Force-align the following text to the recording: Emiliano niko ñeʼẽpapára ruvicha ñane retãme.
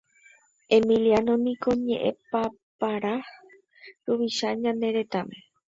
Emiliano 0.77 1.33
niko 1.43 1.69
ñeʼẽpapára 1.85 3.15
ruvicha 4.05 4.47
ñane 4.61 4.87
retãme. 4.95 5.37